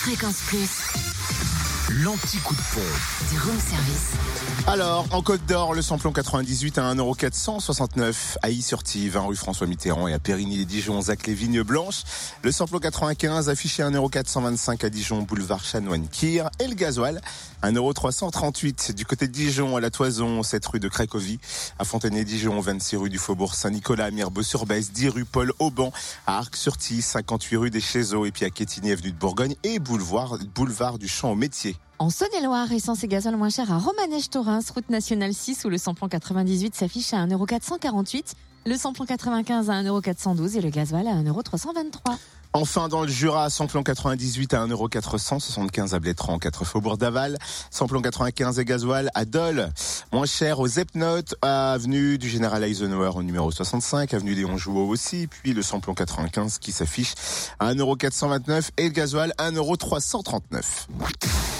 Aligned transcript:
Fréquence 0.00 0.40
Plus, 0.46 1.09
L'anti-coup 1.92 2.54
de 2.54 2.60
pompe. 2.72 3.32
du 3.32 3.38
room 3.40 3.58
service. 3.58 4.12
Alors, 4.68 5.06
en 5.10 5.22
Côte 5.22 5.44
d'Or, 5.46 5.74
le 5.74 5.82
samplon 5.82 6.12
98 6.12 6.78
à 6.78 6.94
1,469€ 6.94 8.36
à 8.42 8.50
Y-sur-Tive, 8.50 9.14
20 9.14 9.20
rue 9.22 9.34
François 9.34 9.66
Mitterrand 9.66 10.06
et 10.06 10.12
à 10.12 10.20
Périgny-les-Dijon, 10.20 11.00
Zac 11.02 11.26
les 11.26 11.34
Vignes 11.34 11.62
Blanches. 11.62 12.04
Le 12.44 12.52
samplon 12.52 12.78
95 12.78 13.48
affiché 13.48 13.82
à 13.82 13.90
1,425€ 13.90 14.86
à 14.86 14.88
Dijon, 14.88 15.22
boulevard 15.22 15.64
Chanoine-Kir. 15.64 16.48
Et 16.60 16.68
le 16.68 16.74
gasoil, 16.74 17.20
1,338€ 17.64 18.92
du 18.92 19.04
côté 19.04 19.26
de 19.26 19.32
Dijon, 19.32 19.76
à 19.76 19.80
la 19.80 19.90
Toison, 19.90 20.44
7 20.44 20.64
rue 20.66 20.80
de 20.80 20.88
Cracovie, 20.88 21.40
à 21.80 21.84
Fontenay-Dijon, 21.84 22.60
26 22.60 22.96
rue 22.98 23.10
du 23.10 23.18
Faubourg 23.18 23.56
Saint-Nicolas, 23.56 24.04
à 24.04 24.10
Mirbeau-sur-Besse, 24.12 24.92
10 24.92 25.08
rue 25.08 25.24
Paul 25.24 25.52
Auban, 25.58 25.92
à 26.28 26.38
Arc-sur-Tille, 26.38 27.02
58 27.02 27.56
rue 27.56 27.70
des 27.70 27.80
Chézeaux 27.80 28.26
et 28.26 28.30
puis 28.30 28.44
à 28.44 28.50
Quétigny, 28.50 28.92
avenue 28.92 29.10
de 29.10 29.18
Bourgogne 29.18 29.56
et 29.64 29.80
boulevard, 29.80 30.38
boulevard 30.54 30.96
du 30.96 31.08
Champ 31.08 31.32
au 31.32 31.34
Métier. 31.34 31.79
En 31.98 32.08
Saône-et-Loire, 32.08 32.72
essence 32.72 33.04
et 33.04 33.08
gazole 33.08 33.36
moins 33.36 33.50
cher 33.50 33.70
à 33.70 33.78
Romanèche-Torins, 33.78 34.60
route 34.74 34.88
nationale 34.88 35.34
6 35.34 35.66
où 35.66 35.68
le 35.68 35.76
samplon 35.76 36.08
98 36.08 36.74
s'affiche 36.74 37.12
à 37.12 37.26
1,448€, 37.26 38.32
le 38.64 38.76
samplon 38.76 39.04
95 39.04 39.68
à 39.68 39.82
1,412€ 39.82 40.56
et 40.56 40.60
le 40.62 40.70
gasoil 40.70 41.06
à 41.06 41.14
1,323€. 41.14 42.16
Enfin, 42.52 42.88
dans 42.88 43.02
le 43.02 43.08
Jura, 43.08 43.48
samplon 43.48 43.82
98 43.82 44.54
à 44.54 44.66
1,475€ 44.66 45.94
à 45.94 46.00
Blétran, 46.00 46.38
4 46.38 46.64
Faubourg 46.64 46.96
d'Aval. 46.96 47.38
Samplon 47.70 48.02
95 48.02 48.58
et 48.58 48.64
gasoil 48.64 49.10
à 49.14 49.24
Dole. 49.24 49.70
Moins 50.10 50.26
cher 50.26 50.58
aux 50.58 50.66
Epnotes, 50.66 51.36
avenue 51.42 52.18
du 52.18 52.28
Général 52.28 52.64
Eisenhower 52.64 53.12
au 53.14 53.22
numéro 53.22 53.52
65, 53.52 54.14
avenue 54.14 54.34
Léon 54.34 54.56
Jouot 54.56 54.88
aussi. 54.88 55.28
Puis 55.28 55.52
le 55.52 55.62
samplon 55.62 55.94
95 55.94 56.58
qui 56.58 56.72
s'affiche 56.72 57.14
à 57.60 57.72
1,429€ 57.72 58.70
et 58.78 58.84
le 58.84 58.90
gasoil 58.90 59.32
à 59.38 59.50
1,339€. 59.50 61.59